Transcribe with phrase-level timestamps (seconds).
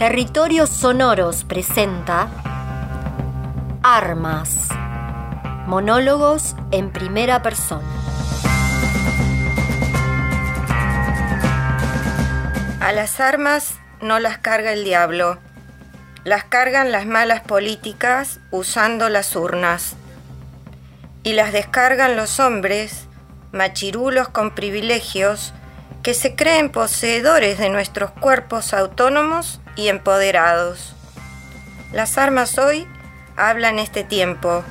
[0.00, 2.30] Territorios Sonoros presenta
[3.82, 4.70] Armas.
[5.66, 7.84] Monólogos en primera persona.
[12.80, 15.38] A las armas no las carga el diablo,
[16.24, 19.96] las cargan las malas políticas usando las urnas.
[21.24, 23.06] Y las descargan los hombres,
[23.52, 25.52] machirulos con privilegios,
[26.02, 30.94] que se creen poseedores de nuestros cuerpos autónomos y empoderados.
[31.92, 32.86] Las armas hoy
[33.36, 34.62] hablan este tiempo,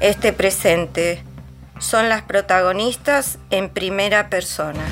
[0.00, 1.22] este presente.
[1.78, 4.82] Son las protagonistas en primera persona.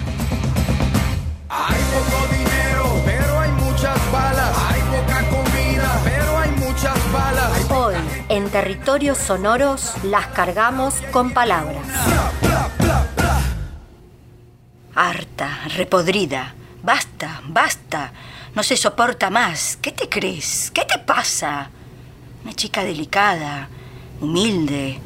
[1.48, 4.56] Hay poco dinero, pero hay muchas balas.
[4.68, 7.70] Hay poca comida, pero hay muchas balas.
[7.70, 7.96] Hoy,
[8.28, 11.82] en territorios sonoros, las cargamos con palabras.
[14.94, 16.54] Harta, repodrida.
[16.84, 18.12] Basta, basta.
[18.56, 19.76] No se soporta más.
[19.82, 20.70] ¿Qué te crees?
[20.72, 21.68] ¿Qué te pasa?
[22.42, 23.68] Una chica delicada,
[24.22, 24.98] humilde,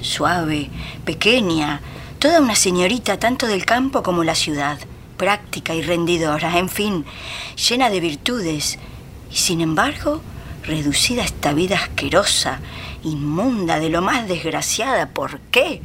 [0.00, 0.70] suave,
[1.04, 1.80] pequeña,
[2.20, 4.78] toda una señorita tanto del campo como la ciudad,
[5.16, 7.04] práctica y rendidora, en fin,
[7.68, 8.78] llena de virtudes,
[9.32, 10.20] y sin embargo,
[10.62, 12.60] reducida a esta vida asquerosa,
[13.02, 15.08] inmunda, de lo más desgraciada.
[15.08, 15.82] ¿Por qué?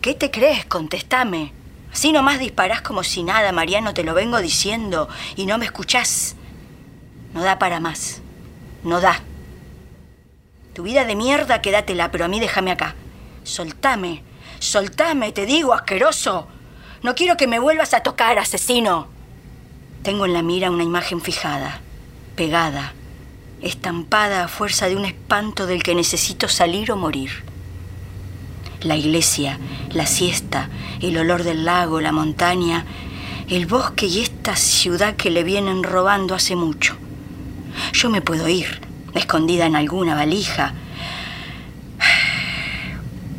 [0.00, 0.66] ¿Qué te crees?
[0.66, 1.57] Contestame.
[1.98, 6.36] Así nomás disparás como si nada, Mariano, te lo vengo diciendo, y no me escuchás.
[7.34, 8.22] No da para más.
[8.84, 9.20] No da.
[10.74, 12.94] Tu vida de mierda, quédatela, pero a mí déjame acá.
[13.42, 14.22] Soltame,
[14.60, 16.46] soltame, te digo, asqueroso.
[17.02, 19.08] No quiero que me vuelvas a tocar, asesino.
[20.04, 21.80] Tengo en la mira una imagen fijada,
[22.36, 22.92] pegada,
[23.60, 27.42] estampada a fuerza de un espanto del que necesito salir o morir.
[28.82, 29.58] La iglesia,
[29.92, 30.68] la siesta,
[31.00, 32.84] el olor del lago, la montaña,
[33.48, 36.96] el bosque y esta ciudad que le vienen robando hace mucho.
[37.92, 38.80] Yo me puedo ir,
[39.14, 40.74] escondida en alguna valija.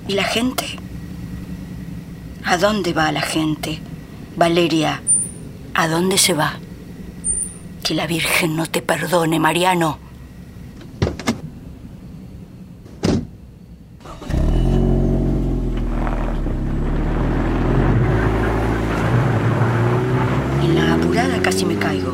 [0.07, 0.65] ¿Y la gente?
[2.43, 3.79] ¿A dónde va la gente?
[4.35, 5.01] Valeria,
[5.75, 6.57] ¿a dónde se va?
[7.83, 9.99] Que la Virgen no te perdone, Mariano.
[20.63, 22.13] En la apurada casi me caigo.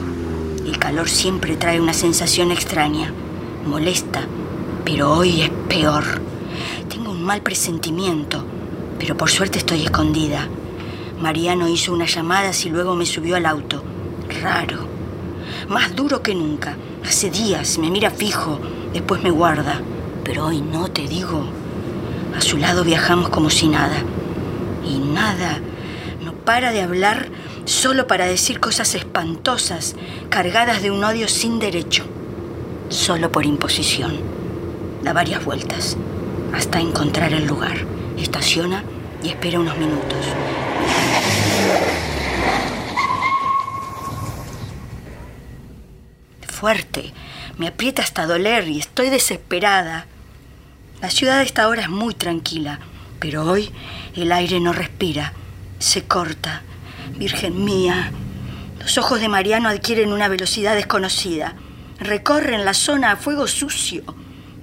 [0.65, 3.11] El siempre trae una sensación extraña,
[3.67, 4.21] molesta,
[4.85, 6.03] pero hoy es peor.
[6.89, 8.45] Tengo un mal presentimiento,
[8.97, 10.47] pero por suerte estoy escondida.
[11.19, 13.83] Mariano hizo unas llamadas y luego me subió al auto.
[14.41, 14.87] Raro.
[15.67, 16.77] Más duro que nunca.
[17.03, 18.59] Hace días me mira fijo,
[18.93, 19.81] después me guarda.
[20.23, 21.45] Pero hoy no, te digo.
[22.37, 23.97] A su lado viajamos como si nada.
[24.87, 25.59] Y nada.
[26.23, 27.27] No para de hablar
[27.65, 29.95] solo para decir cosas espantosas,
[30.29, 32.05] cargadas de un odio sin derecho.
[32.89, 34.19] Solo por imposición.
[35.03, 35.97] Da varias vueltas
[36.53, 37.77] hasta encontrar el lugar.
[38.17, 38.83] Estaciona
[39.23, 40.25] y espera unos minutos.
[46.47, 47.11] Fuerte.
[47.57, 50.07] Me aprieta hasta doler y estoy desesperada.
[51.01, 52.79] La ciudad a esta hora es muy tranquila,
[53.19, 53.71] pero hoy
[54.15, 55.33] el aire no respira.
[55.79, 56.63] Se corta.
[57.17, 58.11] Virgen mía.
[58.79, 61.55] Los ojos de Mariano adquieren una velocidad desconocida.
[61.99, 64.03] Recorren la zona a fuego sucio.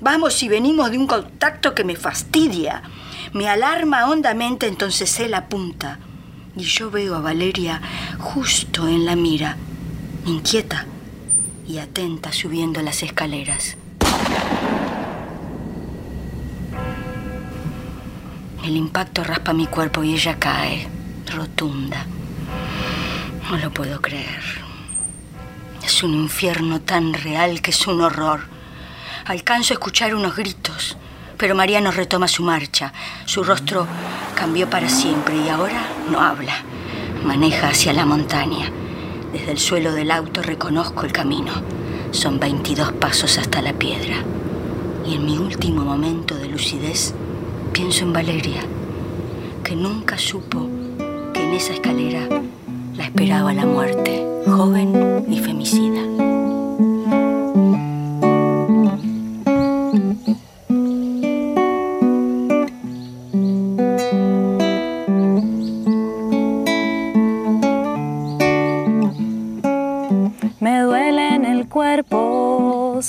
[0.00, 2.82] Vamos y venimos de un contacto que me fastidia.
[3.32, 5.98] Me alarma hondamente, entonces él apunta.
[6.56, 7.80] Y yo veo a Valeria
[8.18, 9.56] justo en la mira,
[10.26, 10.86] inquieta
[11.66, 13.76] y atenta subiendo las escaleras.
[18.64, 20.86] El impacto raspa mi cuerpo y ella cae,
[21.34, 22.06] rotunda.
[23.50, 24.42] No lo puedo creer.
[25.84, 28.40] Es un infierno tan real que es un horror.
[29.26, 30.96] Alcanzo a escuchar unos gritos,
[31.36, 32.92] pero Mariano retoma su marcha.
[33.26, 33.86] Su rostro
[34.34, 36.54] cambió para siempre y ahora no habla.
[37.24, 38.70] Maneja hacia la montaña.
[39.32, 41.52] Desde el suelo del auto reconozco el camino.
[42.12, 44.16] Son 22 pasos hasta la piedra.
[45.06, 47.12] Y en mi último momento de lucidez
[47.72, 48.62] pienso en Valeria,
[49.64, 50.68] que nunca supo
[51.34, 52.28] que en esa escalera
[52.96, 56.31] la esperaba la muerte, joven y femicida.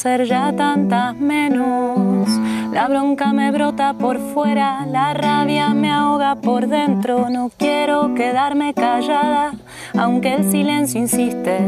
[0.03, 2.27] Ser ya tantas menos
[2.73, 7.29] La bronca me brota por fuera, la rabia me ahoga por dentro.
[7.29, 9.53] No quiero quedarme callada,
[9.97, 11.59] aunque el silencio insiste.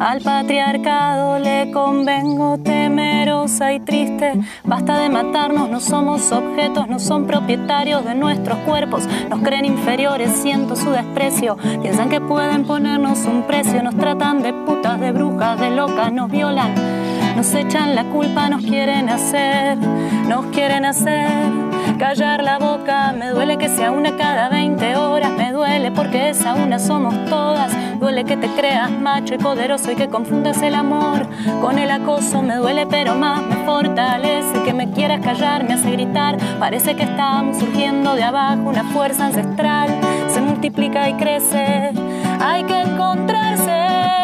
[0.00, 4.40] Al patriarcado le convengo temerosa y triste.
[4.64, 9.06] Basta de matarnos, no somos objetos, no son propietarios de nuestros cuerpos.
[9.28, 11.58] Nos creen inferiores, siento su desprecio.
[11.82, 16.30] Piensan que pueden ponernos un precio, nos tratan de putas, de brujas, de locas, nos
[16.30, 16.93] violan
[17.36, 19.76] nos echan la culpa, nos quieren hacer,
[20.28, 21.28] nos quieren hacer
[21.98, 23.12] callar la boca.
[23.12, 27.72] Me duele que sea una cada 20 horas, me duele porque esa una somos todas.
[27.98, 31.26] Duele que te creas macho y poderoso y que confundas el amor
[31.60, 32.42] con el acoso.
[32.42, 36.36] Me duele, pero más me fortalece que me quieras callar, me hace gritar.
[36.58, 39.88] Parece que estamos surgiendo de abajo, una fuerza ancestral
[40.28, 41.92] se multiplica y crece.
[42.40, 44.23] Hay que encontrarse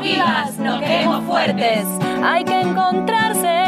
[0.00, 1.86] queremos vivas, nos queremos fuertes,
[2.22, 3.64] hay que encontrarse,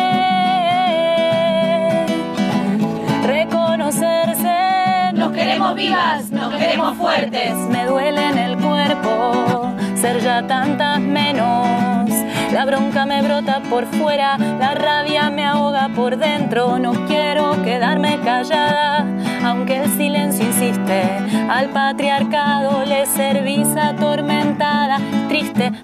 [3.26, 11.00] reconocerse, nos queremos vivas, nos queremos fuertes, me duele en el cuerpo ser ya tantas
[11.00, 12.08] menos.
[12.52, 16.78] La bronca me brota por fuera, la rabia me ahoga por dentro.
[16.78, 19.04] No quiero quedarme callada,
[19.44, 21.02] aunque el silencio insiste.
[21.50, 24.67] Al patriarcado le servís atormentada,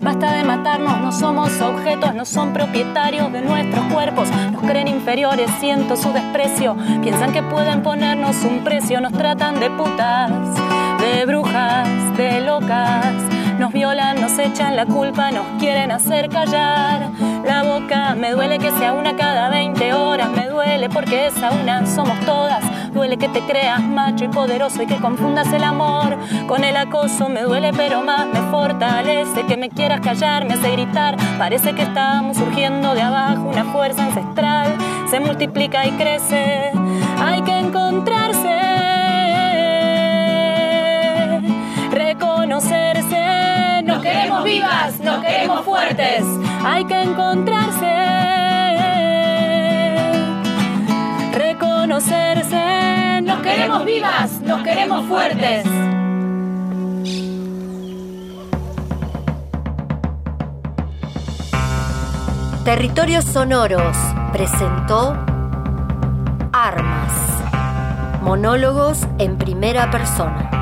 [0.00, 4.28] Basta de matarnos, no somos objetos, no son propietarios de nuestros cuerpos.
[4.52, 6.76] Nos creen inferiores, siento su desprecio.
[7.02, 10.30] Piensan que pueden ponernos un precio, nos tratan de putas,
[11.00, 13.14] de brujas, de locas
[13.58, 17.08] nos violan, nos echan la culpa, nos quieren hacer callar
[17.44, 18.14] la boca.
[18.14, 22.64] Me duele que sea una cada 20 horas, me duele porque esa una somos todas.
[22.92, 26.13] Duele que te creas macho y poderoso y que confundas el amor
[26.46, 27.28] con el acoso.
[27.28, 31.16] Me duele pero más me fortalece que me quieras callar, me hace gritar.
[31.38, 34.74] Parece que estamos surgiendo de abajo una fuerza ancestral.
[35.10, 36.72] Se multiplica y crece.
[37.18, 38.60] Hay que encontrarse,
[41.90, 43.24] reconocerse
[44.04, 46.24] queremos vivas, nos queremos fuertes.
[46.64, 47.94] Hay que encontrarse,
[51.32, 53.22] reconocerse.
[53.22, 55.83] Nos queremos vivas, nos queremos fuertes.
[62.64, 63.94] Territorios Sonoros
[64.32, 65.14] presentó
[66.50, 67.12] Armas.
[68.22, 70.53] Monólogos en primera persona.